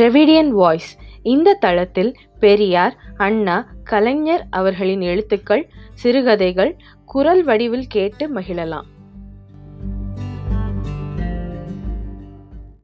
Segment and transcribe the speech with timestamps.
[0.00, 0.90] Dravidian voice
[1.22, 8.86] இந்த தளத்தில் பெரியார் அண்ணா கலைஞர் அவர்களின் எழுத்துக்கள் சிறுகதைகள் குரல் வடிவில் கேட்டு மகிழலாம்.